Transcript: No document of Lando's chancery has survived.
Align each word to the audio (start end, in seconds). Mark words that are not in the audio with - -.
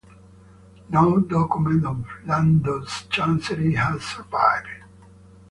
No 0.89 1.19
document 1.19 1.85
of 1.85 2.03
Lando's 2.25 3.03
chancery 3.11 3.75
has 3.75 4.01
survived. 4.01 4.67